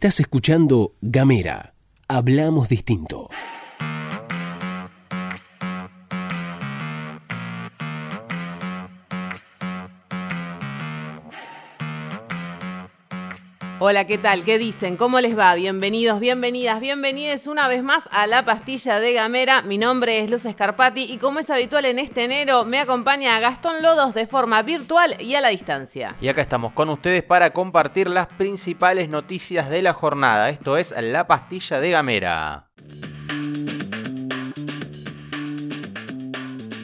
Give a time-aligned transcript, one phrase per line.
[0.00, 1.74] Estás escuchando Gamera.
[2.08, 3.28] Hablamos distinto.
[13.82, 14.44] Hola, ¿qué tal?
[14.44, 14.98] ¿Qué dicen?
[14.98, 15.54] ¿Cómo les va?
[15.54, 19.62] Bienvenidos, bienvenidas, bienvenidos una vez más a La Pastilla de Gamera.
[19.62, 23.80] Mi nombre es Luz Escarpati y como es habitual en este enero, me acompaña Gastón
[23.80, 26.14] Lodos de forma virtual y a la distancia.
[26.20, 30.50] Y acá estamos con ustedes para compartir las principales noticias de la jornada.
[30.50, 32.66] Esto es La Pastilla de Gamera.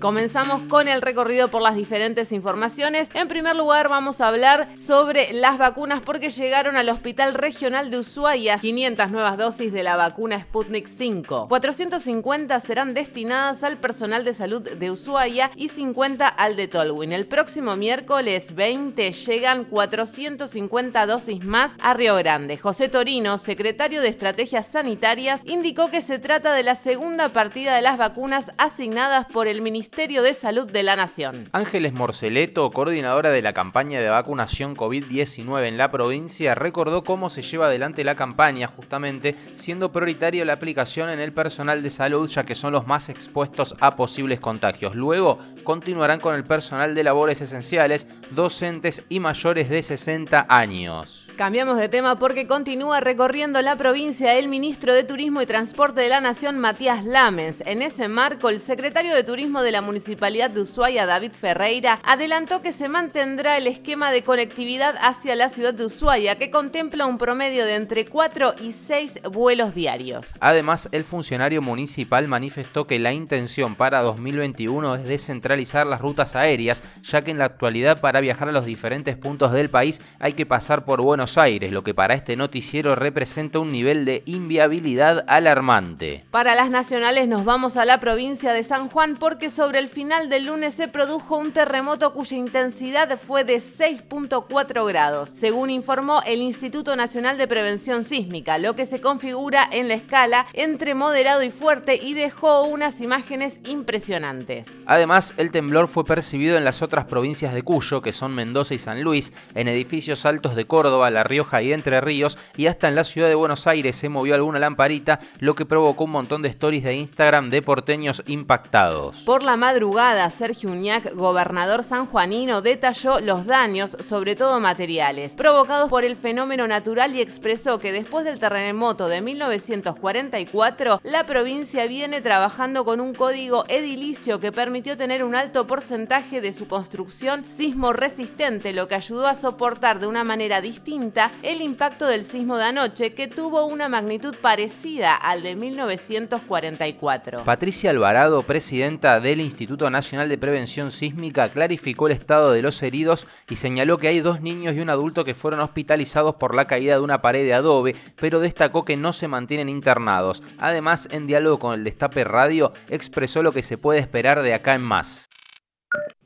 [0.00, 3.08] Comenzamos con el recorrido por las diferentes informaciones.
[3.14, 7.98] En primer lugar, vamos a hablar sobre las vacunas porque llegaron al Hospital Regional de
[7.98, 11.48] Ushuaia 500 nuevas dosis de la vacuna Sputnik 5.
[11.48, 17.10] 450 serán destinadas al personal de salud de Ushuaia y 50 al de Tolwyn.
[17.10, 22.56] El próximo miércoles 20 llegan 450 dosis más a Río Grande.
[22.56, 27.82] José Torino, secretario de Estrategias Sanitarias, indicó que se trata de la segunda partida de
[27.82, 31.44] las vacunas asignadas por el Ministerio Ministerio de Salud de la Nación.
[31.50, 37.40] Ángeles Morceleto, coordinadora de la campaña de vacunación COVID-19 en la provincia, recordó cómo se
[37.40, 42.44] lleva adelante la campaña, justamente siendo prioritaria la aplicación en el personal de salud, ya
[42.44, 44.94] que son los más expuestos a posibles contagios.
[44.94, 51.27] Luego continuarán con el personal de labores esenciales, docentes y mayores de 60 años.
[51.38, 56.08] Cambiamos de tema porque continúa recorriendo la provincia el ministro de Turismo y Transporte de
[56.08, 57.62] la Nación, Matías Lamens.
[57.64, 62.60] En ese marco, el secretario de Turismo de la Municipalidad de Ushuaia, David Ferreira, adelantó
[62.60, 67.18] que se mantendrá el esquema de conectividad hacia la ciudad de Ushuaia, que contempla un
[67.18, 70.32] promedio de entre 4 y 6 vuelos diarios.
[70.40, 76.82] Además, el funcionario municipal manifestó que la intención para 2021 es descentralizar las rutas aéreas,
[77.04, 80.44] ya que en la actualidad para viajar a los diferentes puntos del país hay que
[80.44, 86.24] pasar por Buenos Aires, lo que para este noticiero representa un nivel de inviabilidad alarmante.
[86.30, 90.30] Para las nacionales nos vamos a la provincia de San Juan porque sobre el final
[90.30, 96.40] del lunes se produjo un terremoto cuya intensidad fue de 6.4 grados, según informó el
[96.40, 101.50] Instituto Nacional de Prevención Sísmica, lo que se configura en la escala entre moderado y
[101.50, 104.68] fuerte y dejó unas imágenes impresionantes.
[104.86, 108.78] Además, el temblor fue percibido en las otras provincias de Cuyo, que son Mendoza y
[108.78, 112.94] San Luis, en edificios altos de Córdoba, la Rioja y Entre Ríos, y hasta en
[112.94, 116.48] la ciudad de Buenos Aires se movió alguna lamparita, lo que provocó un montón de
[116.48, 119.18] stories de Instagram de porteños impactados.
[119.24, 126.04] Por la madrugada, Sergio Uñac, gobernador sanjuanino, detalló los daños, sobre todo materiales, provocados por
[126.04, 132.84] el fenómeno natural y expresó que después del terremoto de 1944, la provincia viene trabajando
[132.84, 138.72] con un código edilicio que permitió tener un alto porcentaje de su construcción sismo resistente,
[138.72, 141.07] lo que ayudó a soportar de una manera distinta
[141.42, 147.44] el impacto del sismo de anoche, que tuvo una magnitud parecida al de 1944.
[147.44, 153.26] Patricia Alvarado, presidenta del Instituto Nacional de Prevención Sísmica, clarificó el estado de los heridos
[153.48, 156.94] y señaló que hay dos niños y un adulto que fueron hospitalizados por la caída
[156.94, 160.42] de una pared de adobe, pero destacó que no se mantienen internados.
[160.58, 164.74] Además, en diálogo con el Destape Radio, expresó lo que se puede esperar de acá
[164.74, 165.28] en más.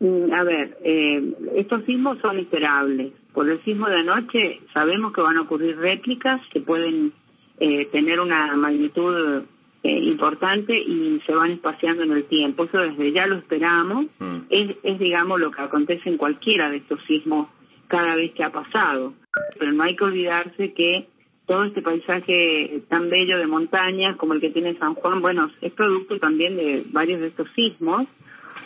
[0.00, 3.12] Mm, a ver, eh, estos sismos son esperables.
[3.32, 7.12] Por el sismo de anoche sabemos que van a ocurrir réplicas que pueden
[7.60, 9.44] eh, tener una magnitud
[9.84, 12.64] eh, importante y se van espaciando en el tiempo.
[12.64, 14.06] Eso desde ya lo esperamos.
[14.18, 14.38] Mm.
[14.50, 17.48] Es, es, digamos, lo que acontece en cualquiera de estos sismos
[17.86, 19.14] cada vez que ha pasado.
[19.58, 21.06] Pero no hay que olvidarse que
[21.46, 25.72] todo este paisaje tan bello de montañas como el que tiene San Juan, bueno, es
[25.72, 28.06] producto también de varios de estos sismos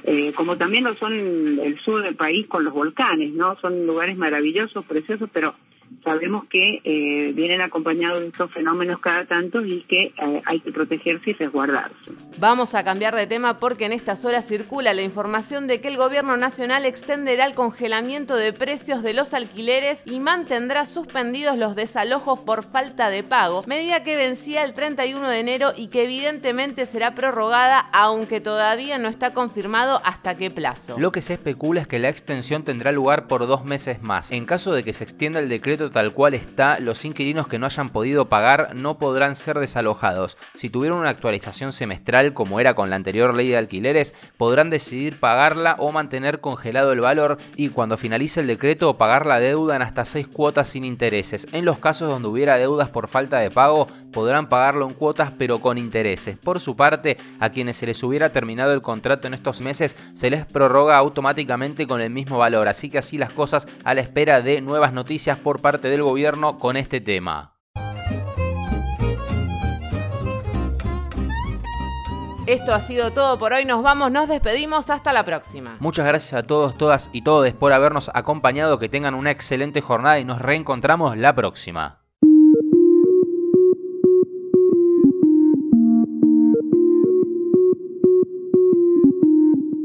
[0.05, 3.57] eh, como también lo son el sur del país con los volcanes, ¿no?
[3.59, 5.55] Son lugares maravillosos, preciosos, pero
[6.05, 10.71] sabemos que eh, vienen acompañados de estos fenómenos cada tanto y que eh, hay que
[10.71, 12.13] protegerse y resguardarse.
[12.39, 15.97] Vamos a cambiar de tema porque en estas horas circula la información de que el
[15.97, 22.41] gobierno nacional extenderá el congelamiento de precios de los alquileres y mantendrá suspendidos los desalojos
[22.41, 27.15] por falta de pago, medida que vencía el 31 de enero y que evidentemente será
[27.15, 30.97] prorrogada aunque todavía no está confirmado hasta qué plazo.
[30.99, 34.31] Lo que se especula es que la extensión tendrá lugar por dos meses más.
[34.31, 37.67] En caso de que se extienda el decreto tal cual está, los inquilinos que no
[37.67, 40.37] hayan podido pagar no podrán ser desalojados.
[40.55, 45.21] Si tuvieron una actualización semestral como era con la anterior ley de alquileres, podrán decidir
[45.21, 49.83] pagarla o mantener congelado el valor y cuando finalice el decreto pagar la deuda en
[49.83, 51.47] hasta seis cuotas sin intereses.
[51.53, 55.61] En los casos donde hubiera deudas por falta de pago, podrán pagarlo en cuotas pero
[55.61, 56.39] con intereses.
[56.39, 60.31] Por su parte, a quienes se les hubiera terminado el contrato en estos meses, se
[60.31, 62.69] les prorroga automáticamente con el mismo valor.
[62.69, 66.59] Así que así las cosas a la espera de nuevas noticias por parte del gobierno
[66.59, 67.57] con este tema.
[72.47, 73.65] Esto ha sido todo por hoy.
[73.65, 74.91] Nos vamos, nos despedimos.
[74.91, 75.77] Hasta la próxima.
[75.81, 78.79] Muchas gracias a todos, todas y todos por habernos acompañado.
[78.79, 81.99] Que tengan una excelente jornada y nos reencontramos la próxima.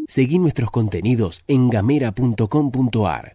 [0.07, 3.29] Seguí nuestros contenidos en gamera.com.ar.